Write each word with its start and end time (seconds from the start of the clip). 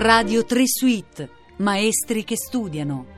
Radio 0.00 0.44
3 0.44 0.62
Suite, 0.64 1.28
maestri 1.56 2.22
che 2.22 2.36
studiano. 2.36 3.17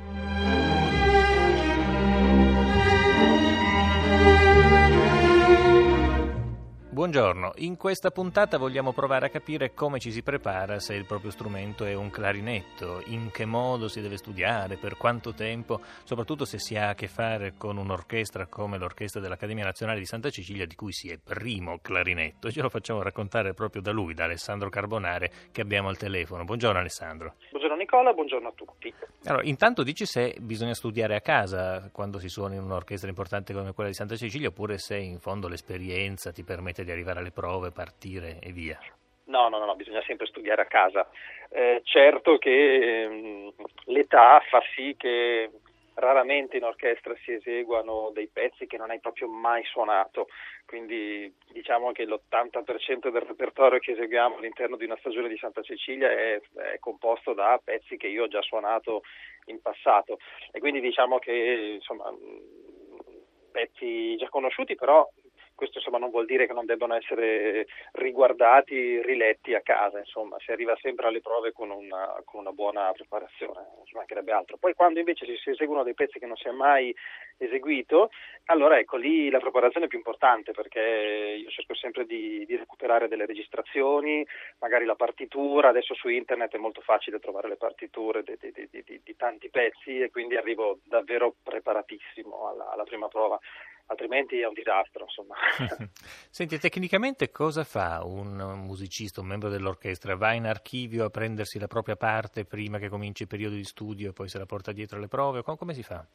Buongiorno, 7.11 7.55
in 7.57 7.77
questa 7.77 8.13
puntata 8.13 8.57
vogliamo 8.57 8.93
provare 8.93 9.27
a 9.27 9.31
capire 9.31 9.75
come 9.75 9.99
ci 9.99 10.13
si 10.13 10.23
prepara 10.23 10.79
se 10.79 10.95
il 10.95 11.07
proprio 11.07 11.33
strumento 11.33 11.85
è 11.85 11.93
un 11.93 12.09
clarinetto, 12.09 13.03
in 13.07 13.33
che 13.33 13.45
modo 13.47 13.89
si 13.89 14.01
deve 14.01 14.17
studiare, 14.17 14.77
per 14.77 14.97
quanto 14.97 15.35
tempo, 15.35 15.81
soprattutto 16.05 16.45
se 16.45 16.61
si 16.61 16.77
ha 16.77 16.91
a 16.91 16.95
che 16.95 17.09
fare 17.09 17.55
con 17.59 17.79
un'orchestra 17.79 18.47
come 18.47 18.79
l'Orchestra 18.79 19.21
dell'Accademia 19.21 19.65
Nazionale 19.65 19.99
di 19.99 20.07
Santa 20.07 20.31
Cecilia 20.31 20.67
di 20.67 20.77
cui 20.77 20.93
si 20.93 21.09
è 21.09 21.19
primo 21.19 21.81
clarinetto. 21.83 22.49
Ce 22.53 22.63
lo 22.63 22.69
facciamo 22.69 23.03
raccontare 23.03 23.55
proprio 23.55 23.83
da 23.83 23.91
lui, 23.91 24.15
da 24.15 24.23
Alessandro 24.23 24.69
Carbonare 24.69 25.33
che 25.51 25.63
abbiamo 25.63 25.89
al 25.89 25.97
telefono. 25.97 26.45
Buongiorno 26.45 26.79
Alessandro. 26.79 27.35
Buongiorno 27.51 27.70
Nicola, 27.91 28.13
buongiorno 28.13 28.49
a 28.49 28.53
tutti. 28.55 28.95
Allora, 29.25 29.43
intanto 29.43 29.83
dici 29.83 30.07
se 30.07 30.37
bisogna 30.39 30.75
studiare 30.75 31.17
a 31.17 31.21
casa 31.21 31.91
quando 31.93 32.21
si 32.21 32.29
suona 32.29 32.55
in 32.55 32.63
un'orchestra 32.63 33.09
importante 33.09 33.53
come 33.53 33.73
quella 33.73 33.91
di 33.91 33.97
Santa 33.97 34.15
Cecilia 34.15 34.47
oppure 34.47 34.79
se 34.79 34.97
in 34.97 35.19
fondo 35.19 35.49
l'esperienza 35.49 36.31
ti 36.31 36.45
permette 36.45 36.85
di 36.85 36.93
arrivare 36.93 37.19
alle 37.19 37.33
prove, 37.33 37.73
partire 37.73 38.39
e 38.41 38.53
via? 38.53 38.79
No, 39.25 39.49
no, 39.49 39.59
no, 39.65 39.75
bisogna 39.75 40.03
sempre 40.07 40.27
studiare 40.27 40.63
a 40.63 40.67
casa. 40.67 41.09
Eh, 41.51 41.81
certo 41.83 42.39
che 42.39 43.03
ehm, 43.03 43.53
l'età 43.87 44.41
fa 44.49 44.61
sì 44.77 44.95
che 44.97 45.51
raramente 46.01 46.57
in 46.57 46.65
orchestra 46.65 47.15
si 47.23 47.33
eseguano 47.33 48.11
dei 48.13 48.29
pezzi 48.29 48.67
che 48.67 48.77
non 48.77 48.91
hai 48.91 49.01
proprio 49.01 49.29
mai 49.29 49.63
suonato, 49.65 50.27
quindi 50.67 51.33
diciamo 51.53 51.93
che 51.93 52.05
l'80% 52.05 53.11
del 53.11 53.23
repertorio 53.23 53.79
che 53.79 53.93
eseguiamo 53.93 54.37
all'interno 54.37 54.77
di 54.77 54.85
una 54.85 54.97
stagione 54.99 55.29
di 55.29 55.37
Santa 55.37 55.63
Cecilia 55.63 56.11
è, 56.11 56.41
è, 56.55 56.79
composto 56.81 57.35
da 57.35 57.61
pezzi 57.63 57.97
che 57.97 58.09
io 58.09 58.25
ho 58.25 58.29
già 58.29 58.43
suonato 58.43 59.03
in 59.47 59.61
passato. 59.61 60.19
E 60.51 60.59
quindi 60.59 60.81
diciamo 60.81 61.19
che 61.19 61.77
insomma 61.77 62.13
pezzi 63.51 64.17
già 64.17 64.29
conosciuti 64.29 64.75
però 64.75 65.09
questo 65.61 65.77
insomma, 65.77 65.99
non 65.99 66.09
vuol 66.09 66.25
dire 66.25 66.47
che 66.47 66.55
non 66.55 66.65
debbano 66.65 66.95
essere 66.95 67.67
riguardati, 67.93 69.03
riletti 69.03 69.55
a 69.55 69.61
casa, 69.61 69.99
insomma, 69.99 70.39
si 70.39 70.51
arriva 70.53 70.75
sempre 70.81 71.07
alle 71.07 71.21
prove 71.21 71.53
con 71.53 71.69
una, 71.69 72.19
con 72.25 72.41
una 72.41 72.53
buona 72.53 72.91
preparazione, 72.93 73.67
ci 73.85 73.95
mancherebbe 73.95 74.33
altro. 74.33 74.57
Poi 74.57 74.73
quando 74.73 75.01
invece 75.01 75.27
si 75.37 75.51
eseguono 75.51 75.83
dei 75.83 75.93
pezzi 75.93 76.19
che 76.19 76.25
non 76.25 76.37
si 76.37 76.49
è 76.49 76.51
mai 76.51 76.97
eseguito, 77.37 78.09
allora 78.47 78.79
ecco 78.79 78.97
lì 78.97 79.29
la 79.29 79.39
preparazione 79.39 79.85
è 79.85 79.89
più 79.89 79.99
importante 79.99 80.53
perché 80.53 80.81
io 81.43 81.51
cerco 81.51 81.75
sempre 81.75 82.07
di, 82.07 82.47
di 82.47 82.57
recuperare 82.57 83.07
delle 83.07 83.27
registrazioni, 83.27 84.27
magari 84.61 84.87
la 84.87 84.97
partitura, 84.97 85.69
adesso 85.69 85.93
su 85.93 86.09
internet 86.09 86.55
è 86.55 86.59
molto 86.59 86.81
facile 86.81 87.19
trovare 87.19 87.49
le 87.49 87.57
partiture 87.57 88.23
di, 88.23 88.35
di, 88.41 88.69
di, 88.71 89.01
di 89.05 89.17
tanti 89.17 89.51
pezzi 89.51 90.01
e 90.01 90.11
quindi 90.11 90.37
arrivo 90.37 90.79
davvero 90.85 91.35
preparatissimo 91.43 92.49
alla, 92.49 92.71
alla 92.71 92.85
prima 92.85 93.09
prova 93.09 93.39
altrimenti 93.91 94.41
è 94.41 94.47
un 94.47 94.55
disastro. 94.55 95.05
Insomma. 95.05 95.35
Senti, 96.31 96.59
tecnicamente 96.59 97.31
cosa 97.31 97.65
fa 97.65 98.03
un 98.05 98.63
musicista, 98.65 99.21
un 99.21 99.27
membro 99.27 99.49
dell'orchestra? 99.49 100.17
Va 100.17 100.33
in 100.33 100.47
archivio 100.47 101.05
a 101.05 101.11
prendersi 101.11 101.59
la 101.59 101.67
propria 101.67 101.97
parte 101.97 102.45
prima 102.45 102.79
che 102.79 102.89
cominci 102.89 103.23
il 103.23 103.29
periodo 103.29 103.57
di 103.57 103.65
studio 103.65 104.11
e 104.11 104.13
poi 104.13 104.29
se 104.29 104.39
la 104.39 104.47
porta 104.47 104.73
dietro 104.73 104.97
alle 104.97 105.09
prove? 105.09 105.43
Come 105.43 105.75
si 105.75 105.83
fa? 105.83 106.07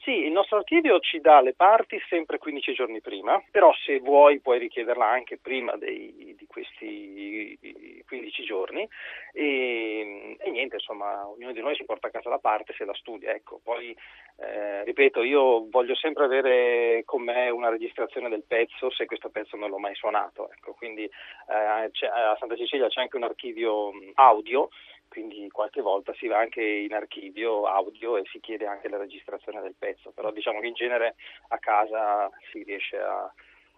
Sì, 0.00 0.24
il 0.24 0.32
nostro 0.32 0.58
archivio 0.58 1.00
ci 1.00 1.20
dà 1.20 1.40
le 1.40 1.54
parti 1.54 2.00
sempre 2.08 2.38
15 2.38 2.72
giorni 2.72 3.00
prima, 3.00 3.42
però 3.50 3.72
se 3.84 3.98
vuoi 3.98 4.40
puoi 4.40 4.58
richiederla 4.58 5.06
anche 5.06 5.38
prima 5.38 5.76
dei, 5.76 6.34
di 6.36 6.46
questi 6.46 7.58
15 8.06 8.44
giorni 8.44 8.88
e, 9.32 10.36
e, 10.38 10.50
niente, 10.50 10.76
insomma, 10.76 11.28
ognuno 11.28 11.52
di 11.52 11.60
noi 11.60 11.74
si 11.74 11.84
porta 11.84 12.06
a 12.06 12.10
casa 12.10 12.28
la 12.30 12.38
parte 12.38 12.74
se 12.74 12.84
la 12.84 12.94
studia. 12.94 13.32
Ecco. 13.32 13.60
Poi, 13.62 13.94
eh, 14.38 14.84
ripeto, 14.84 15.22
io 15.22 15.68
voglio 15.68 15.94
sempre 15.94 16.24
avere 16.24 17.02
con 17.04 17.22
me 17.22 17.50
una 17.50 17.68
registrazione 17.68 18.28
del 18.28 18.44
pezzo 18.46 18.90
se 18.90 19.04
questo 19.04 19.30
pezzo 19.30 19.56
non 19.56 19.68
l'ho 19.68 19.78
mai 19.78 19.94
suonato. 19.94 20.50
Ecco. 20.52 20.74
Quindi 20.74 21.04
eh, 21.04 21.52
a 21.52 22.36
Santa 22.38 22.56
Cecilia 22.56 22.88
c'è 22.88 23.00
anche 23.00 23.16
un 23.16 23.24
archivio 23.24 23.90
audio 24.14 24.68
quindi 25.08 25.48
qualche 25.50 25.80
volta 25.80 26.12
si 26.14 26.26
va 26.26 26.38
anche 26.38 26.62
in 26.62 26.92
archivio 26.92 27.64
audio 27.64 28.16
e 28.16 28.22
si 28.30 28.40
chiede 28.40 28.66
anche 28.66 28.88
la 28.88 28.98
registrazione 28.98 29.60
del 29.60 29.74
pezzo, 29.78 30.10
però 30.12 30.30
diciamo 30.30 30.60
che 30.60 30.66
in 30.66 30.74
genere 30.74 31.16
a 31.48 31.58
casa 31.58 32.30
si 32.50 32.62
riesce 32.62 32.98
a, 32.98 33.22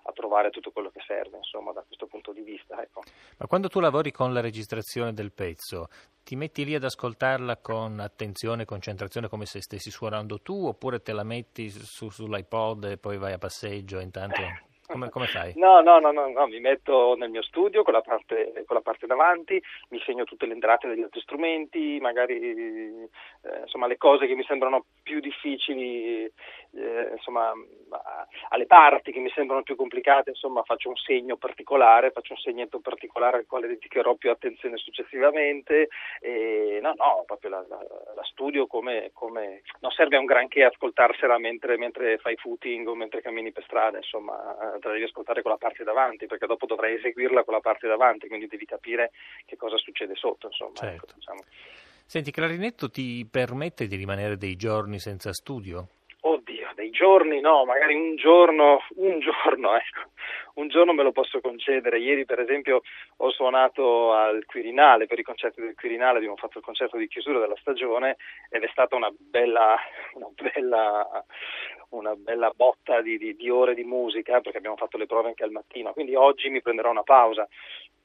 a 0.02 0.12
trovare 0.12 0.50
tutto 0.50 0.70
quello 0.70 0.90
che 0.90 1.02
serve, 1.06 1.38
insomma, 1.38 1.72
da 1.72 1.82
questo 1.86 2.06
punto 2.06 2.32
di 2.32 2.42
vista. 2.42 2.80
Ecco. 2.82 3.02
Ma 3.38 3.46
quando 3.46 3.68
tu 3.68 3.80
lavori 3.80 4.10
con 4.10 4.32
la 4.32 4.40
registrazione 4.40 5.12
del 5.12 5.32
pezzo, 5.32 5.88
ti 6.22 6.36
metti 6.36 6.64
lì 6.64 6.74
ad 6.74 6.84
ascoltarla 6.84 7.58
con 7.58 8.00
attenzione 8.00 8.62
e 8.62 8.66
concentrazione 8.66 9.28
come 9.28 9.46
se 9.46 9.60
stessi 9.60 9.90
suonando 9.90 10.40
tu, 10.40 10.66
oppure 10.66 11.00
te 11.00 11.12
la 11.12 11.24
metti 11.24 11.68
su, 11.68 12.08
sull'iPod 12.08 12.84
e 12.84 12.98
poi 12.98 13.18
vai 13.18 13.32
a 13.32 13.38
passeggio 13.38 13.98
e 13.98 14.02
intanto... 14.02 14.40
Come, 14.90 15.08
come, 15.08 15.26
fai? 15.26 15.52
No, 15.56 15.80
no, 15.80 16.00
no, 16.00 16.10
no, 16.10 16.28
no, 16.28 16.46
mi 16.48 16.58
metto 16.58 17.14
nel 17.16 17.30
mio 17.30 17.42
studio 17.42 17.82
con 17.82 17.92
la, 17.92 18.00
parte, 18.00 18.64
con 18.66 18.76
la 18.76 18.82
parte 18.82 19.06
davanti, 19.06 19.62
mi 19.90 20.00
segno 20.04 20.24
tutte 20.24 20.46
le 20.46 20.54
entrate 20.54 20.88
degli 20.88 21.02
altri 21.02 21.20
strumenti, 21.20 21.98
magari 22.00 22.34
eh, 22.40 23.08
insomma 23.62 23.86
le 23.86 23.96
cose 23.96 24.26
che 24.26 24.34
mi 24.34 24.44
sembrano 24.44 24.84
più 25.02 25.20
difficili, 25.20 26.30
eh, 26.72 27.10
insomma 27.12 27.52
alle 28.50 28.66
parti 28.66 29.10
che 29.10 29.18
mi 29.18 29.30
sembrano 29.30 29.62
più 29.62 29.74
complicate, 29.74 30.30
insomma 30.30 30.62
faccio 30.62 30.88
un 30.88 30.96
segno 30.96 31.36
particolare, 31.36 32.12
faccio 32.12 32.32
un 32.34 32.38
segnetto 32.38 32.80
particolare 32.80 33.38
al 33.38 33.46
quale 33.46 33.66
dedicherò 33.66 34.14
più 34.14 34.30
attenzione 34.30 34.76
successivamente 34.76 35.88
e 36.20 36.78
no, 36.80 36.94
no, 36.96 37.24
proprio 37.26 37.50
la, 37.50 37.64
la, 37.68 37.78
la 38.14 38.24
studio 38.24 38.66
come, 38.66 39.10
come, 39.12 39.62
non 39.80 39.90
serve 39.90 40.16
a 40.16 40.20
un 40.20 40.26
granché 40.26 40.64
ascoltarsela 40.64 41.38
mentre, 41.38 41.76
mentre 41.76 42.18
fai 42.18 42.36
footing 42.36 42.86
o 42.86 42.94
mentre 42.94 43.22
cammini 43.22 43.52
per 43.52 43.64
strada, 43.64 43.96
insomma 43.96 44.56
te 44.80 44.86
la 44.86 44.92
devi 44.92 45.04
ascoltare 45.04 45.42
con 45.42 45.50
la 45.50 45.58
parte 45.58 45.84
davanti, 45.84 46.26
perché 46.26 46.46
dopo 46.46 46.66
dovrai 46.66 46.94
eseguirla 46.94 47.44
con 47.44 47.54
la 47.54 47.60
parte 47.60 47.88
davanti, 47.88 48.28
quindi 48.28 48.46
devi 48.46 48.64
capire 48.64 49.10
che 49.46 49.56
cosa 49.56 49.76
succede 49.76 50.14
sotto. 50.14 50.46
Insomma, 50.46 50.74
certo. 50.74 51.06
ecco, 51.06 51.14
diciamo. 51.14 51.40
Senti, 52.06 52.30
clarinetto 52.30 52.90
ti 52.90 53.26
permette 53.30 53.86
di 53.86 53.96
rimanere 53.96 54.36
dei 54.36 54.56
giorni 54.56 54.98
senza 54.98 55.32
studio? 55.32 55.86
Dei 56.80 56.88
giorni 56.88 57.40
no, 57.40 57.66
magari 57.66 57.94
un 57.94 58.16
giorno, 58.16 58.80
un 58.94 59.20
giorno, 59.20 59.76
ecco, 59.76 60.08
un 60.54 60.68
giorno 60.68 60.94
me 60.94 61.02
lo 61.02 61.12
posso 61.12 61.38
concedere. 61.42 61.98
Ieri, 61.98 62.24
per 62.24 62.40
esempio, 62.40 62.80
ho 63.18 63.30
suonato 63.30 64.14
al 64.14 64.46
Quirinale, 64.46 65.06
per 65.06 65.18
i 65.18 65.22
concerti 65.22 65.60
del 65.60 65.74
Quirinale 65.74 66.16
abbiamo 66.16 66.36
fatto 66.36 66.56
il 66.56 66.64
concerto 66.64 66.96
di 66.96 67.06
chiusura 67.06 67.38
della 67.38 67.56
stagione 67.60 68.16
ed 68.48 68.62
è 68.62 68.68
stata 68.68 68.96
una 68.96 69.10
bella, 69.14 69.76
una 70.16 70.30
bella, 70.34 71.24
una 71.90 72.14
bella 72.14 72.50
botta 72.56 73.02
di, 73.02 73.18
di, 73.18 73.36
di 73.36 73.50
ore 73.50 73.74
di 73.74 73.84
musica 73.84 74.40
perché 74.40 74.56
abbiamo 74.56 74.76
fatto 74.76 74.96
le 74.96 75.04
prove 75.04 75.28
anche 75.28 75.44
al 75.44 75.50
mattino. 75.50 75.92
Quindi 75.92 76.14
oggi 76.14 76.48
mi 76.48 76.62
prenderò 76.62 76.88
una 76.90 77.02
pausa 77.02 77.46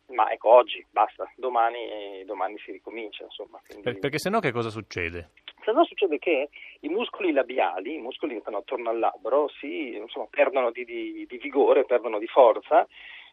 ma 0.08 0.30
ecco 0.32 0.50
oggi 0.50 0.86
basta, 0.92 1.32
domani, 1.36 2.24
domani 2.26 2.58
si 2.60 2.72
ricomincia. 2.72 3.24
Insomma, 3.24 3.60
quindi... 3.66 4.00
Perché 4.00 4.20
se 4.20 4.30
no 4.30 4.40
che 4.40 4.52
cosa 4.52 4.70
succede? 4.70 5.32
Se 5.66 5.72
no 5.72 5.84
succede 5.84 6.20
che 6.20 6.50
i 6.82 6.90
muscoli 6.90 7.32
labiali, 7.32 7.96
i 7.96 8.00
muscoli 8.00 8.36
che 8.36 8.42
stanno 8.42 8.58
attorno 8.58 8.92
al 8.92 9.00
labbro, 9.00 9.50
si, 9.60 9.96
insomma, 9.96 10.28
perdono 10.30 10.70
di, 10.70 10.86
di, 10.86 11.26
di, 11.28 11.38
vigore, 11.38 11.86
perdono 11.86 12.20
di 12.20 12.28
forza 12.28 12.88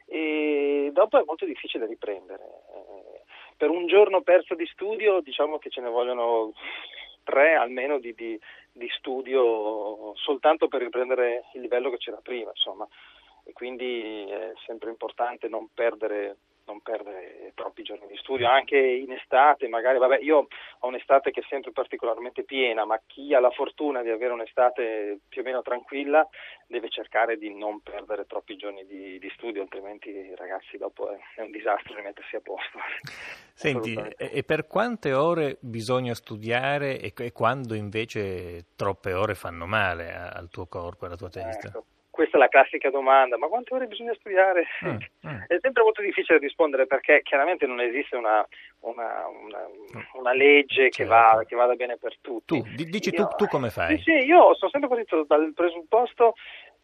e 0.06 0.90
dopo 0.92 1.20
è 1.20 1.22
molto 1.26 1.44
difficile 1.44 1.86
riprendere. 1.86 2.42
Eh, 2.42 3.20
per 3.54 3.68
un 3.68 3.86
giorno 3.86 4.22
perso 4.22 4.54
di 4.54 4.66
studio 4.66 5.20
diciamo 5.20 5.58
che 5.58 5.68
ce 5.68 5.82
ne 5.82 5.90
vogliono 5.90 6.52
tre 7.22 7.54
almeno 7.54 7.98
di, 7.98 8.14
di, 8.14 8.38
di 8.72 8.88
studio 8.96 10.14
soltanto 10.16 10.68
per 10.68 10.80
riprendere 10.80 11.44
il 11.52 11.60
livello 11.60 11.90
che 11.90 11.98
c'era 11.98 12.18
prima, 12.22 12.50
insomma. 12.50 12.88
E 13.44 13.52
quindi 13.52 14.24
è 14.26 14.52
sempre 14.64 14.88
importante 14.88 15.48
non 15.48 15.68
perdere 15.74 16.36
non 16.66 16.80
perdere 16.80 17.52
troppi 17.54 17.82
giorni 17.82 18.06
di 18.06 18.16
studio, 18.16 18.48
anche 18.48 18.78
in 18.78 19.12
estate, 19.12 19.68
magari, 19.68 19.98
vabbè, 19.98 20.18
io 20.20 20.46
ho 20.78 20.86
un'estate 20.86 21.30
che 21.30 21.40
è 21.40 21.46
sempre 21.48 21.72
particolarmente 21.72 22.44
piena, 22.44 22.84
ma 22.84 23.00
chi 23.06 23.34
ha 23.34 23.40
la 23.40 23.50
fortuna 23.50 24.02
di 24.02 24.10
avere 24.10 24.32
un'estate 24.32 25.20
più 25.28 25.42
o 25.42 25.44
meno 25.44 25.62
tranquilla 25.62 26.26
deve 26.66 26.88
cercare 26.88 27.36
di 27.36 27.54
non 27.54 27.80
perdere 27.80 28.26
troppi 28.26 28.56
giorni 28.56 28.86
di, 28.86 29.18
di 29.18 29.30
studio, 29.34 29.62
altrimenti 29.62 30.34
ragazzi 30.36 30.76
dopo 30.78 31.10
è, 31.10 31.18
è 31.36 31.40
un 31.42 31.50
disastro 31.50 31.94
rimettersi 31.94 32.36
a 32.36 32.40
posto. 32.40 32.78
Senti, 33.54 33.94
e 34.16 34.42
per 34.44 34.66
quante 34.66 35.12
ore 35.12 35.58
bisogna 35.60 36.14
studiare 36.14 36.98
e, 36.98 37.12
e 37.16 37.32
quando 37.32 37.74
invece 37.74 38.66
troppe 38.76 39.12
ore 39.12 39.34
fanno 39.34 39.66
male 39.66 40.12
al 40.12 40.48
tuo 40.48 40.66
corpo 40.66 41.04
e 41.04 41.08
alla 41.08 41.16
tua 41.16 41.28
testa? 41.28 41.68
Ecco 41.68 41.84
questa 42.12 42.36
è 42.36 42.40
la 42.40 42.48
classica 42.48 42.90
domanda, 42.90 43.38
ma 43.38 43.48
quante 43.48 43.72
ore 43.72 43.86
bisogna 43.86 44.12
studiare? 44.12 44.66
Mm, 44.84 44.96
mm. 45.26 45.40
È 45.48 45.56
sempre 45.60 45.82
molto 45.82 46.02
difficile 46.02 46.38
rispondere 46.38 46.86
perché 46.86 47.22
chiaramente 47.22 47.64
non 47.64 47.80
esiste 47.80 48.16
una, 48.16 48.46
una, 48.80 49.26
una, 49.28 49.66
una 50.12 50.32
legge 50.34 50.90
che, 50.90 51.06
certo. 51.06 51.10
va, 51.10 51.42
che, 51.48 51.56
vada 51.56 51.74
bene 51.74 51.96
per 51.96 52.18
tutti. 52.20 52.60
Tu, 52.60 52.84
dici 52.84 53.08
io, 53.14 53.28
tu, 53.28 53.36
tu, 53.36 53.46
come 53.46 53.70
fai? 53.70 53.96
Sì, 53.96 54.02
sì, 54.02 54.26
io 54.26 54.54
sono 54.56 54.70
sempre 54.70 54.90
partito 54.90 55.24
dal 55.26 55.54
presupposto 55.54 56.34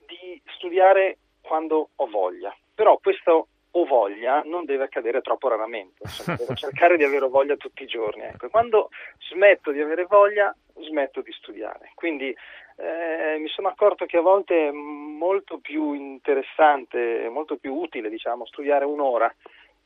di 0.06 0.40
studiare 0.56 1.18
quando 1.42 1.90
ho 1.94 2.06
voglia, 2.06 2.56
però 2.74 2.96
questo 2.96 3.48
ho 3.70 3.84
voglia 3.84 4.40
non 4.46 4.64
deve 4.64 4.84
accadere 4.84 5.20
troppo 5.20 5.48
raramente, 5.48 6.04
insomma, 6.04 6.38
devo 6.40 6.54
cercare 6.54 6.96
di 6.96 7.04
avere 7.04 7.28
voglia 7.28 7.56
tutti 7.56 7.82
i 7.82 7.86
giorni. 7.86 8.22
Ecco. 8.22 8.48
Quando 8.48 8.88
smetto 9.28 9.72
di 9.72 9.80
avere 9.82 10.06
voglia, 10.06 10.56
smetto 10.74 11.20
di 11.20 11.32
studiare. 11.32 11.92
Quindi 11.94 12.34
eh, 12.80 13.38
mi 13.38 13.48
sono 13.48 13.68
accorto 13.68 14.06
che 14.06 14.18
a 14.18 14.22
volte 14.22 14.68
è 14.68 14.70
molto 14.70 15.58
più 15.58 15.94
interessante, 15.94 17.28
molto 17.28 17.56
più 17.56 17.74
utile, 17.74 18.08
diciamo, 18.08 18.46
studiare 18.46 18.84
un'ora 18.84 19.32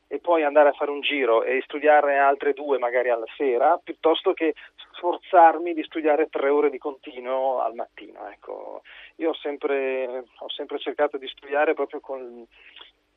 e 0.06 0.18
poi 0.18 0.42
andare 0.42 0.68
a 0.68 0.72
fare 0.72 0.90
un 0.90 1.00
giro 1.00 1.42
e 1.42 1.62
studiarne 1.64 2.18
altre 2.18 2.52
due 2.52 2.76
magari 2.76 3.08
alla 3.08 3.24
sera, 3.34 3.80
piuttosto 3.82 4.34
che 4.34 4.52
sforzarmi 4.92 5.72
di 5.72 5.82
studiare 5.84 6.28
tre 6.28 6.50
ore 6.50 6.68
di 6.68 6.76
continuo 6.76 7.60
al 7.60 7.74
mattino. 7.74 8.28
Ecco. 8.28 8.82
Io 9.16 9.30
ho 9.30 9.34
sempre, 9.34 10.24
ho 10.38 10.50
sempre 10.50 10.78
cercato 10.78 11.16
di 11.16 11.26
studiare 11.28 11.72
proprio 11.72 12.00
con, 12.00 12.46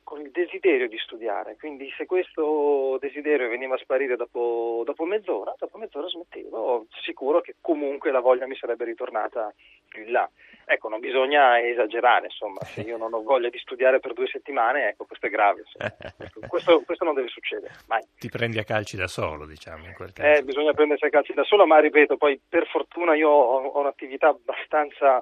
con 0.06 0.20
il 0.20 0.30
desiderio 0.30 0.86
di 0.86 0.98
studiare, 0.98 1.56
quindi 1.58 1.92
se 1.96 2.06
questo 2.06 2.96
desiderio 3.00 3.48
veniva 3.48 3.74
a 3.74 3.78
sparire 3.78 4.14
dopo, 4.14 4.84
dopo, 4.84 5.04
mezz'ora, 5.04 5.52
dopo 5.58 5.78
mezz'ora 5.78 6.06
smettevo, 6.06 6.86
sicuro 7.02 7.40
che 7.40 7.56
comunque 7.60 8.12
la 8.12 8.20
voglia 8.20 8.46
mi 8.46 8.54
sarebbe 8.54 8.84
ritornata 8.84 9.52
più 9.88 10.04
in 10.04 10.12
là. 10.12 10.30
Ecco, 10.64 10.88
non 10.88 11.00
bisogna 11.00 11.60
esagerare, 11.60 12.26
insomma, 12.26 12.60
se 12.60 12.82
io 12.82 12.96
non 12.96 13.14
ho 13.14 13.22
voglia 13.22 13.48
di 13.48 13.58
studiare 13.58 13.98
per 13.98 14.12
due 14.12 14.28
settimane, 14.28 14.90
ecco, 14.90 15.06
questo 15.06 15.26
è 15.26 15.28
grave. 15.28 15.64
Ecco, 15.76 16.40
questo, 16.46 16.82
questo, 16.82 17.04
non 17.04 17.14
deve 17.14 17.26
succedere, 17.26 17.74
mai. 17.88 18.02
Ti 18.16 18.28
prendi 18.28 18.58
a 18.58 18.64
calci 18.64 18.96
da 18.96 19.08
solo, 19.08 19.44
diciamo, 19.44 19.86
in 19.86 19.92
quel 19.92 20.12
caso. 20.12 20.38
Eh, 20.38 20.44
bisogna 20.44 20.72
prendersi 20.72 21.04
a 21.04 21.10
calci 21.10 21.34
da 21.34 21.42
solo, 21.42 21.66
ma 21.66 21.80
ripeto, 21.80 22.16
poi 22.16 22.40
per 22.48 22.68
fortuna 22.68 23.16
io 23.16 23.28
ho, 23.28 23.64
ho 23.64 23.80
un'attività 23.80 24.28
abbastanza 24.28 25.20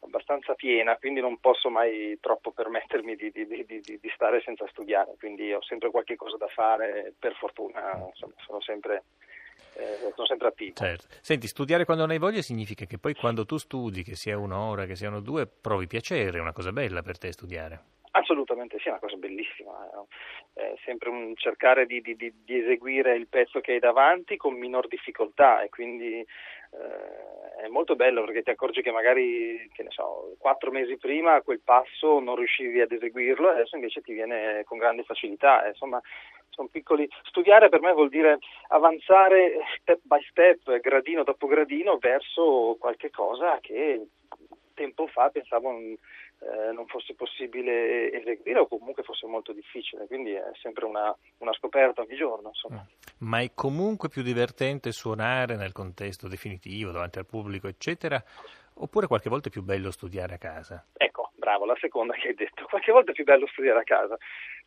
abbastanza 0.00 0.54
piena, 0.54 0.96
quindi 0.96 1.20
non 1.20 1.38
posso 1.38 1.68
mai 1.70 2.18
troppo 2.20 2.52
permettermi 2.52 3.16
di, 3.16 3.30
di, 3.30 3.46
di, 3.46 3.80
di, 3.82 4.12
stare 4.14 4.40
senza 4.42 4.66
studiare, 4.68 5.14
quindi 5.18 5.52
ho 5.52 5.62
sempre 5.62 5.90
qualche 5.90 6.16
cosa 6.16 6.36
da 6.36 6.48
fare, 6.48 7.12
per 7.18 7.34
fortuna 7.34 8.06
insomma, 8.08 8.32
sono, 8.44 8.60
sempre, 8.60 9.04
eh, 9.74 10.12
sono 10.14 10.26
sempre 10.26 10.48
attivo. 10.48 10.74
Certo. 10.74 11.06
Senti, 11.20 11.46
studiare 11.46 11.84
quando 11.84 12.04
non 12.04 12.12
hai 12.12 12.18
voglia 12.18 12.42
significa 12.42 12.86
che 12.86 12.98
poi 12.98 13.14
quando 13.14 13.44
tu 13.44 13.56
studi, 13.56 14.02
che 14.02 14.14
sia 14.14 14.38
un'ora, 14.38 14.86
che 14.86 14.96
siano 14.96 15.20
due, 15.20 15.46
provi 15.46 15.86
piacere, 15.86 16.38
è 16.38 16.40
una 16.40 16.52
cosa 16.52 16.72
bella 16.72 17.02
per 17.02 17.18
te 17.18 17.32
studiare. 17.32 17.98
Assolutamente 18.12 18.78
sì, 18.80 18.88
è 18.88 18.90
una 18.90 18.98
cosa 18.98 19.14
bellissima, 19.16 19.88
è 20.52 20.74
sempre 20.84 21.10
un 21.10 21.34
cercare 21.36 21.86
di, 21.86 22.00
di, 22.00 22.16
di, 22.16 22.34
eseguire 22.46 23.14
il 23.14 23.28
pezzo 23.28 23.60
che 23.60 23.72
hai 23.72 23.78
davanti 23.78 24.36
con 24.36 24.54
minor 24.54 24.88
difficoltà 24.88 25.62
e 25.62 25.68
quindi 25.68 26.26
eh, 26.72 27.64
è 27.64 27.68
molto 27.68 27.94
bello 27.94 28.24
perché 28.24 28.42
ti 28.42 28.50
accorgi 28.50 28.82
che 28.82 28.90
magari, 28.90 29.68
che 29.72 29.82
ne 29.82 29.90
so, 29.90 30.34
quattro 30.38 30.70
mesi 30.70 30.96
prima 30.96 31.42
quel 31.42 31.60
passo 31.60 32.18
non 32.18 32.36
riuscivi 32.36 32.80
ad 32.80 32.92
eseguirlo 32.92 33.48
adesso 33.48 33.76
invece 33.76 34.00
ti 34.00 34.12
viene 34.12 34.64
con 34.64 34.78
grande 34.78 35.02
facilità, 35.02 35.66
insomma 35.66 36.00
sono 36.48 36.68
piccoli. 36.68 37.08
Studiare 37.24 37.68
per 37.68 37.80
me 37.80 37.92
vuol 37.92 38.08
dire 38.08 38.38
avanzare 38.68 39.58
step 39.80 40.00
by 40.02 40.22
step, 40.28 40.80
gradino 40.80 41.22
dopo 41.22 41.46
gradino 41.46 41.98
verso 41.98 42.76
qualche 42.78 43.10
cosa 43.10 43.58
che 43.60 44.06
tempo 44.74 45.06
fa 45.06 45.28
pensavo 45.28 45.78
eh, 46.40 46.72
non 46.72 46.86
fosse 46.86 47.14
possibile 47.14 48.12
eseguire 48.12 48.60
o 48.60 48.66
comunque 48.66 49.02
fosse 49.02 49.26
molto 49.26 49.52
difficile, 49.52 50.06
quindi 50.06 50.32
è 50.32 50.50
sempre 50.60 50.86
una, 50.86 51.14
una 51.38 51.52
scoperta 51.52 52.00
ogni 52.00 52.16
giorno. 52.16 52.48
Insomma. 52.48 52.82
Mm. 52.82 53.28
Ma 53.28 53.40
è 53.40 53.50
comunque 53.54 54.08
più 54.08 54.22
divertente 54.22 54.92
suonare 54.92 55.56
nel 55.56 55.72
contesto 55.72 56.28
definitivo, 56.28 56.92
davanti 56.92 57.18
al 57.18 57.26
pubblico, 57.26 57.68
eccetera, 57.68 58.22
oppure 58.74 59.06
qualche 59.06 59.28
volta 59.28 59.48
è 59.48 59.52
più 59.52 59.62
bello 59.62 59.90
studiare 59.90 60.34
a 60.34 60.38
casa? 60.38 60.84
Ecco, 60.94 61.30
bravo, 61.34 61.66
la 61.66 61.76
seconda 61.78 62.14
che 62.14 62.28
hai 62.28 62.34
detto, 62.34 62.64
qualche 62.64 62.92
volta 62.92 63.10
è 63.10 63.14
più 63.14 63.24
bello 63.24 63.46
studiare 63.46 63.80
a 63.80 63.84
casa 63.84 64.16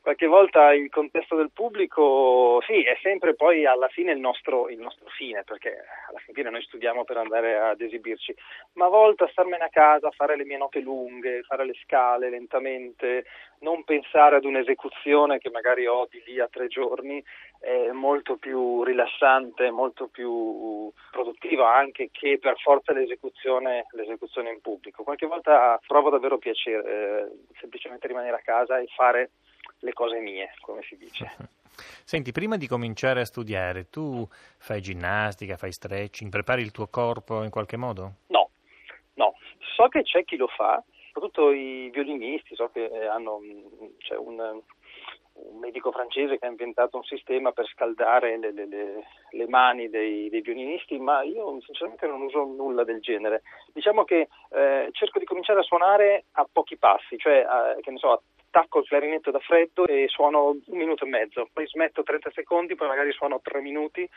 qualche 0.03 0.27
volta 0.27 0.73
il 0.73 0.89
contesto 0.89 1.37
del 1.37 1.51
pubblico, 1.53 2.61
sì, 2.67 2.83
è 2.83 2.99
sempre 3.01 3.35
poi 3.35 3.65
alla 3.65 3.87
fine 3.87 4.11
il 4.11 4.19
nostro, 4.19 4.67
il 4.67 4.77
nostro, 4.77 5.07
fine, 5.07 5.43
perché 5.45 5.77
alla 6.09 6.19
fine 6.33 6.49
noi 6.49 6.61
studiamo 6.63 7.05
per 7.05 7.15
andare 7.15 7.57
ad 7.57 7.79
esibirci, 7.79 8.35
ma 8.73 8.87
a 8.87 8.89
volte 8.89 9.29
starmene 9.31 9.63
a 9.63 9.69
casa, 9.69 10.11
fare 10.11 10.35
le 10.35 10.43
mie 10.43 10.57
note 10.57 10.81
lunghe, 10.81 11.43
fare 11.43 11.65
le 11.65 11.75
scale 11.83 12.29
lentamente, 12.29 13.23
non 13.59 13.85
pensare 13.85 14.35
ad 14.35 14.43
un'esecuzione 14.43 15.37
che 15.37 15.49
magari 15.49 15.87
ho 15.87 16.05
di 16.09 16.21
lì 16.25 16.37
a 16.37 16.49
tre 16.51 16.67
giorni, 16.67 17.23
è 17.61 17.91
molto 17.91 18.35
più 18.35 18.83
rilassante, 18.83 19.71
molto 19.71 20.09
più 20.09 20.91
produttiva 21.11 21.73
anche 21.73 22.09
che 22.11 22.39
per 22.41 22.59
forza 22.59 22.91
l'esecuzione, 22.91 23.85
l'esecuzione 23.91 24.49
in 24.51 24.59
pubblico. 24.59 25.03
Qualche 25.03 25.27
volta 25.27 25.79
provo 25.87 26.09
davvero 26.09 26.37
piacere 26.37 26.83
eh, 26.83 27.55
semplicemente 27.61 28.07
rimanere 28.07 28.35
a 28.35 28.41
casa 28.43 28.79
e 28.79 28.87
fare 28.93 29.29
le 29.83 29.93
cose 29.93 30.19
mie, 30.19 30.53
come 30.61 30.81
si 30.81 30.97
dice. 30.97 31.29
Senti, 32.05 32.31
prima 32.31 32.57
di 32.57 32.67
cominciare 32.67 33.21
a 33.21 33.25
studiare, 33.25 33.89
tu 33.89 34.27
fai 34.57 34.81
ginnastica, 34.81 35.57
fai 35.57 35.71
stretching, 35.71 36.31
prepari 36.31 36.61
il 36.61 36.71
tuo 36.71 36.87
corpo 36.87 37.43
in 37.43 37.49
qualche 37.49 37.77
modo? 37.77 38.13
No, 38.27 38.49
no. 39.15 39.35
So 39.75 39.87
che 39.87 40.03
c'è 40.03 40.23
chi 40.23 40.37
lo 40.37 40.47
fa, 40.47 40.83
soprattutto 41.11 41.51
i 41.51 41.89
violinisti, 41.91 42.55
so 42.55 42.69
che 42.69 42.89
hanno 43.07 43.39
c'è 43.97 44.15
un, 44.15 44.37
un 45.33 45.59
medico 45.59 45.91
francese 45.91 46.37
che 46.37 46.45
ha 46.45 46.49
inventato 46.49 46.97
un 46.97 47.03
sistema 47.03 47.51
per 47.51 47.67
scaldare 47.67 48.37
le, 48.37 48.51
le, 48.51 48.67
le, 48.67 49.03
le 49.31 49.47
mani 49.47 49.89
dei, 49.89 50.29
dei, 50.29 50.41
violinisti, 50.41 50.99
ma 50.99 51.23
io 51.23 51.59
sinceramente 51.61 52.05
non 52.05 52.21
uso 52.21 52.43
nulla 52.43 52.83
del 52.83 53.01
genere. 53.01 53.41
Diciamo 53.73 54.03
che 54.03 54.27
eh, 54.51 54.89
cerco 54.91 55.17
di 55.17 55.25
cominciare 55.25 55.59
a 55.59 55.63
suonare 55.63 56.25
a 56.33 56.47
pochi 56.51 56.77
passi, 56.77 57.17
cioè 57.17 57.39
a, 57.39 57.75
che 57.81 57.89
ne 57.89 57.97
so, 57.97 58.11
a 58.11 58.21
attacco 58.53 58.79
il 58.79 58.87
clarinetto 58.87 59.31
da 59.31 59.39
freddo 59.39 59.87
e 59.87 60.05
suono 60.07 60.49
un 60.49 60.77
minuto 60.77 61.05
e 61.05 61.07
mezzo, 61.07 61.49
poi 61.51 61.65
smetto 61.65 62.03
30 62.03 62.31
secondi, 62.31 62.75
poi 62.75 62.87
magari 62.87 63.11
suono 63.11 63.41
3 63.41 63.61
minuti, 63.61 64.07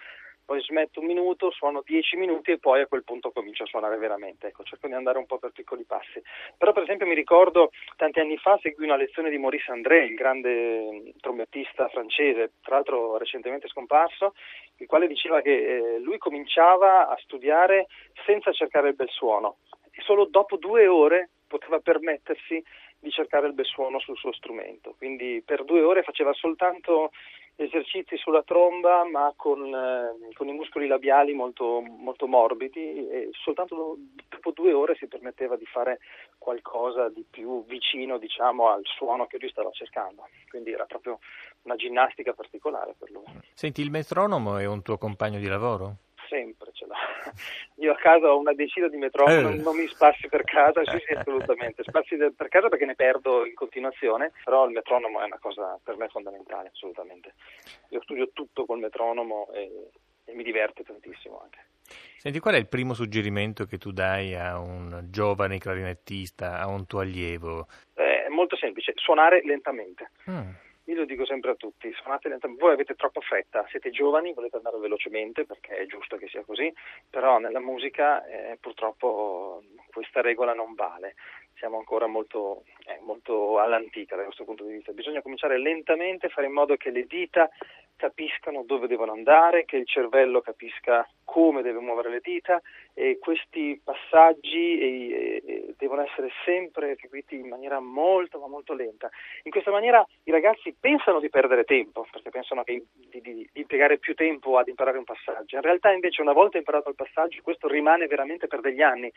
poi 0.45 0.61
smetto 0.61 1.01
un 1.01 1.07
minuto, 1.07 1.51
suono 1.51 1.83
10 1.85 2.17
minuti 2.17 2.53
e 2.53 2.59
poi 2.59 2.83
a 2.83 2.87
quel 2.87 3.03
punto 3.03 3.33
comincio 3.33 3.65
a 3.65 3.67
suonare 3.67 3.97
veramente. 3.97 4.49
Ecco, 4.49 4.63
cerco 4.63 4.87
di 4.87 4.93
andare 4.93 5.19
un 5.19 5.27
po' 5.27 5.39
per 5.39 5.51
piccoli 5.51 5.85
passi. 5.85 6.23
Però 6.57 6.73
per 6.73 6.85
esempio 6.85 7.07
mi 7.07 7.15
ricordo 7.15 7.71
tanti 7.97 8.21
anni 8.21 8.37
fa 8.37 8.57
seguì 8.63 8.85
una 8.85 8.97
lezione 8.97 9.31
di 9.31 9.39
Maurice 9.39 9.73
André, 9.73 10.05
il 10.05 10.15
grande 10.15 11.15
trombettista 11.21 11.89
francese, 11.89 12.53
tra 12.63 12.77
l'altro 12.77 13.17
recentemente 13.17 13.69
scomparso, 13.69 14.35
il 14.77 14.87
quale 14.87 15.09
diceva 15.09 15.41
che 15.41 15.51
eh, 15.51 15.99
lui 15.99 16.19
cominciava 16.19 17.09
a 17.09 17.17
studiare 17.23 17.87
senza 18.25 18.53
cercare 18.53 18.91
il 18.91 18.95
bel 18.95 19.09
suono 19.09 19.57
e 19.91 20.03
solo 20.03 20.27
dopo 20.27 20.57
due 20.57 20.87
ore 20.87 21.31
poteva 21.47 21.81
permettersi 21.81 22.63
di 22.99 23.11
cercare 23.11 23.47
il 23.47 23.53
bel 23.53 23.67
suono 23.67 23.99
sul 23.99 24.17
suo 24.17 24.33
strumento. 24.33 24.95
Quindi 24.97 25.43
per 25.45 25.65
due 25.65 25.83
ore 25.83 26.03
faceva 26.03 26.33
soltanto 26.33 27.11
esercizi 27.57 28.17
sulla 28.19 28.43
tromba 28.43 29.05
ma 29.05 29.33
con, 29.35 29.75
eh, 29.75 30.33
con 30.35 30.47
i 30.47 30.53
muscoli 30.53 30.87
labiali 30.87 31.33
molto, 31.33 31.81
molto, 31.81 32.27
morbidi 32.27 33.09
e 33.09 33.31
soltanto 33.33 33.97
dopo 34.29 34.51
due 34.51 34.73
ore 34.73 34.95
si 34.97 35.07
permetteva 35.07 35.57
di 35.57 35.65
fare 35.65 36.01
qualcosa 36.37 37.09
di 37.09 37.25
più 37.29 37.65
vicino 37.65 38.19
diciamo, 38.19 38.69
al 38.69 38.83
suono 38.85 39.27
che 39.27 39.39
lui 39.41 39.49
stava 39.49 39.71
cercando. 39.71 40.29
Quindi 40.51 40.73
era 40.73 40.85
proprio 40.85 41.19
una 41.63 41.77
ginnastica 41.77 42.35
particolare 42.35 42.95
per 42.99 43.11
lui. 43.11 43.25
Senti, 43.55 43.81
il 43.81 43.91
metronomo 43.91 44.59
è 44.59 44.67
un 44.67 44.83
tuo 44.83 44.99
compagno 44.99 45.39
di 45.39 45.49
lavoro? 45.49 45.97
Sempre 46.29 46.71
ce 46.73 46.87
l'ho. 46.87 46.95
Io 47.83 47.93
a 47.93 47.97
casa 47.97 48.33
ho 48.33 48.39
una 48.39 48.55
decina 48.55 48.89
di 48.89 48.97
metronomi, 48.97 49.43
non, 49.43 49.53
eh. 49.55 49.63
non 49.63 49.77
mi 49.77 49.87
spazio 49.87 50.29
per 50.29 50.45
casa, 50.45 50.83
sì, 50.85 50.99
sì, 51.07 51.13
assolutamente. 51.17 51.83
Spazio 51.83 52.17
per 52.33 52.49
casa 52.49 52.69
perché 52.69 52.85
ne 52.85 52.95
perdo 52.95 53.45
in 53.47 53.55
continuazione, 53.55 54.33
però 54.45 54.67
il 54.67 54.73
metronomo 54.73 55.21
è 55.21 55.25
una 55.25 55.39
cosa 55.39 55.79
per 55.83 55.97
me 55.97 56.09
fondamentale, 56.09 56.71
assolutamente. 56.73 57.35
Io 57.91 58.03
studio 58.03 58.31
tutto 58.33 58.65
col 58.65 58.79
metronomo 58.79 59.49
e, 59.53 59.91
e 60.25 60.35
mi 60.35 60.43
diverte 60.43 60.83
tantissimo 60.83 61.41
anche. 61.43 61.59
Senti, 62.19 62.41
qual 62.41 62.55
è 62.55 62.59
il 62.59 62.67
primo 62.67 62.95
suggerimento 62.95 63.65
che 63.67 63.79
tu 63.79 63.93
dai 63.93 64.35
a 64.35 64.59
un 64.59 65.07
giovane 65.11 65.59
clarinettista, 65.59 66.59
a 66.59 66.67
un 66.67 66.87
tuo 66.87 67.01
allievo? 67.01 67.69
Eh, 67.95 68.25
è 68.25 68.29
molto 68.29 68.57
semplice, 68.57 68.93
suonare 68.97 69.43
lentamente. 69.45 70.11
Mm 70.29 70.65
io 70.87 70.95
lo 70.95 71.05
dico 71.05 71.25
sempre 71.25 71.51
a 71.51 71.55
tutti, 71.55 71.93
suonate 71.93 72.29
lentamente, 72.29 72.63
voi 72.63 72.73
avete 72.75 72.95
troppa 72.95 73.21
fretta, 73.21 73.67
siete 73.71 73.91
giovani, 73.91 74.33
volete 74.33 74.57
andare 74.57 74.79
velocemente 74.79 75.45
perché 75.45 75.77
è 75.77 75.87
giusto 75.87 76.17
che 76.17 76.29
sia 76.29 76.45
così, 76.45 76.73
però 77.11 77.39
nella 77.39 77.61
musica 77.61 78.25
eh, 78.27 78.57
purtroppo 78.61 79.63
questa 79.93 80.21
regola 80.21 80.55
non 80.55 80.75
vale, 80.75 81.15
siamo 81.57 81.79
ancora 81.79 82.07
molto, 82.07 82.65
eh, 82.87 83.01
molto 83.03 83.59
all'antica 83.59 84.17
da 84.17 84.25
questo 84.25 84.45
punto 84.45 84.65
di 84.65 84.75
vista, 84.75 84.93
bisogna 84.93 85.23
cominciare 85.23 85.59
lentamente, 85.59 86.29
fare 86.29 86.47
in 86.47 86.53
modo 86.53 86.77
che 86.77 86.91
le 86.91 87.07
dita 87.07 87.49
capiscano 87.97 88.63
dove 88.65 88.87
devono 88.87 89.13
andare, 89.13 89.65
che 89.65 89.77
il 89.77 89.87
cervello 89.87 90.41
capisca 90.41 91.09
come 91.25 91.63
deve 91.63 91.81
muovere 91.81 92.11
le 92.11 92.21
dita 92.23 92.61
e 92.95 93.19
questi 93.19 93.81
passaggi 93.83 94.79
e, 94.79 95.43
e, 95.45 95.75
devono 95.77 96.03
essere 96.03 96.31
sempre 96.45 96.93
eseguiti 96.93 97.35
in 97.35 97.49
maniera 97.49 97.81
molto 97.81 98.39
ma 98.39 98.47
molto 98.47 98.75
lenta. 98.75 99.11
In 99.43 99.51
questa 99.51 99.71
maniera 99.71 100.07
i 100.25 100.31
ragazzi 100.31 100.75
pensano 100.79 101.21
di 101.21 101.29
perdere 101.29 101.65
tempo, 101.65 102.07
perché 102.11 102.31
pensano 102.31 102.63
che, 102.63 102.85
di, 103.11 103.21
di, 103.21 103.35
di, 103.35 103.49
impiegare 103.55 103.99
più 103.99 104.15
tempo 104.15 104.57
ad 104.57 104.69
imparare 104.69 104.99
un 104.99 105.05
passaggio. 105.05 105.57
In 105.57 105.63
realtà 105.63 105.91
invece 105.91 106.23
una 106.23 106.33
volta 106.33 106.59
imparato 106.59 106.91
il 106.91 106.95
passaggio 106.95 107.41
questo 107.43 107.67
rimane 107.67 108.07
veramente 108.07 108.47
per 108.47 108.61
degli 108.61 108.83
anni. 108.83 109.13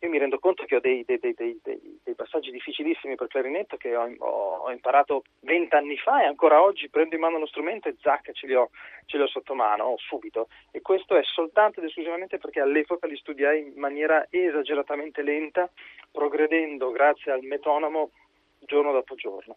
Io 0.00 0.08
mi 0.10 0.18
rendo 0.18 0.38
conto 0.38 0.64
che 0.64 0.76
ho 0.76 0.80
dei, 0.80 1.04
dei, 1.04 1.18
dei, 1.18 1.34
dei 1.60 2.14
passaggi 2.14 2.52
difficilissimi 2.52 3.16
per 3.16 3.26
clarinetto 3.26 3.76
che 3.76 3.96
ho, 3.96 4.08
ho, 4.18 4.56
ho 4.58 4.70
imparato 4.70 5.22
vent'anni 5.40 5.96
fa 5.96 6.22
e 6.22 6.26
ancora 6.26 6.62
oggi 6.62 6.88
prendo 6.88 7.16
in 7.16 7.20
mano 7.20 7.38
lo 7.38 7.46
strumento 7.46 7.88
e 7.88 7.96
zac 8.00 8.30
ce 8.32 8.46
li 8.46 8.54
ho, 8.54 8.70
ce 9.06 9.16
li 9.16 9.24
ho 9.24 9.26
sotto 9.26 9.54
mano 9.54 9.94
subito. 9.96 10.48
E 10.70 10.80
questo 10.82 11.16
è 11.16 11.22
soltanto 11.24 11.80
ed 11.80 11.86
esclusivamente 11.86 12.38
perché 12.38 12.60
all'epoca 12.60 13.08
li 13.08 13.16
studiai 13.16 13.60
in 13.60 13.72
maniera 13.74 14.24
esageratamente 14.30 15.22
lenta, 15.22 15.68
progredendo 16.12 16.92
grazie 16.92 17.32
al 17.32 17.42
metonomo 17.42 18.10
giorno 18.60 18.92
dopo 18.92 19.16
giorno. 19.16 19.56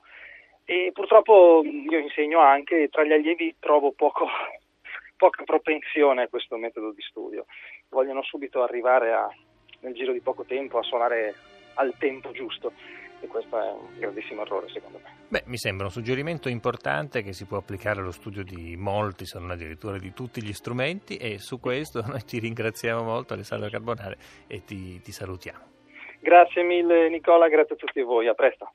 E 0.66 0.90
purtroppo 0.92 1.62
io 1.64 2.00
insegno 2.00 2.40
anche, 2.40 2.90
tra 2.90 3.04
gli 3.04 3.12
allievi 3.12 3.58
trovo 3.60 3.92
poco, 3.92 4.26
poca 5.18 5.44
propensione 5.44 6.24
a 6.24 6.28
questo 6.28 6.58
metodo 6.58 6.92
di 6.92 7.02
studio. 7.02 7.46
Vogliono 7.90 8.24
subito 8.24 8.64
arrivare 8.64 9.12
a, 9.12 9.30
nel 9.82 9.94
giro 9.94 10.12
di 10.12 10.22
poco 10.22 10.44
tempo 10.44 10.80
a 10.80 10.84
suonare 10.84 11.36
al 11.76 11.94
tempo 11.98 12.32
giusto 12.32 12.74
e 13.22 13.28
questo 13.28 13.58
è 13.58 13.72
un 13.72 14.00
grandissimo 14.00 14.42
errore 14.42 14.68
secondo 14.70 15.00
me. 15.04 15.10
Beh, 15.28 15.44
mi 15.46 15.58
sembra 15.58 15.86
un 15.86 15.92
suggerimento 15.92 16.50
importante 16.50 17.22
che 17.22 17.34
si 17.34 17.46
può 17.46 17.58
applicare 17.58 18.00
allo 18.02 18.12
studio 18.12 18.44
di 18.44 18.76
molti, 18.76 19.26
se 19.26 19.40
non 19.40 19.52
addirittura 19.52 19.98
di 19.98 20.12
tutti 20.12 20.44
gli 20.44 20.54
strumenti 20.54 21.18
e 21.18 21.38
su 21.38 21.60
questo 21.60 22.02
noi 22.08 22.24
ti 22.24 22.40
ringraziamo 22.40 23.04
molto 23.04 23.34
Alessandro 23.34 23.70
Carbonare 23.70 24.18
e 24.48 24.64
ti, 24.64 25.00
ti 25.02 25.12
salutiamo. 25.12 25.70
Grazie 26.20 26.64
mille 26.64 27.10
Nicola, 27.10 27.48
grazie 27.48 27.76
a 27.76 27.78
tutti 27.78 28.02
voi, 28.02 28.28
a 28.28 28.34
presto. 28.34 28.74